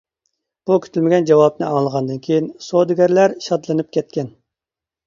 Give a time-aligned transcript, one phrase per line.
[0.69, 4.35] بو كۈتۈلمىگەن جاۋابنى ئاڭلىغاندىن كېيىن سودىگەرلەر شادلىنىپ كەتكەن.